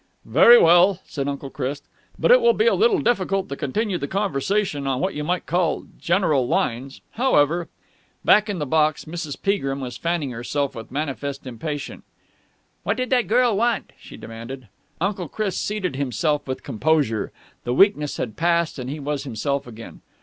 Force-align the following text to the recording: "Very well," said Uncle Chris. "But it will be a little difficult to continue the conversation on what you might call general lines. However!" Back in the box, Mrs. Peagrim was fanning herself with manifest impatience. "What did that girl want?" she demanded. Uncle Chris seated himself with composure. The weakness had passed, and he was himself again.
"Very 0.25 0.57
well," 0.57 0.99
said 1.05 1.27
Uncle 1.27 1.51
Chris. 1.51 1.83
"But 2.17 2.31
it 2.31 2.41
will 2.41 2.53
be 2.53 2.65
a 2.65 2.73
little 2.73 2.97
difficult 2.97 3.49
to 3.49 3.55
continue 3.55 3.99
the 3.99 4.07
conversation 4.07 4.87
on 4.87 4.99
what 4.99 5.13
you 5.13 5.23
might 5.23 5.45
call 5.45 5.85
general 5.99 6.47
lines. 6.47 7.01
However!" 7.11 7.69
Back 8.25 8.49
in 8.49 8.57
the 8.57 8.65
box, 8.65 9.05
Mrs. 9.05 9.39
Peagrim 9.39 9.79
was 9.79 9.97
fanning 9.97 10.31
herself 10.31 10.73
with 10.73 10.89
manifest 10.89 11.45
impatience. 11.45 12.01
"What 12.81 12.97
did 12.97 13.11
that 13.11 13.27
girl 13.27 13.55
want?" 13.55 13.93
she 13.99 14.17
demanded. 14.17 14.69
Uncle 14.99 15.27
Chris 15.29 15.55
seated 15.55 15.95
himself 15.95 16.47
with 16.47 16.63
composure. 16.63 17.31
The 17.63 17.75
weakness 17.75 18.17
had 18.17 18.35
passed, 18.35 18.79
and 18.79 18.89
he 18.89 18.99
was 18.99 19.23
himself 19.23 19.67
again. 19.67 20.01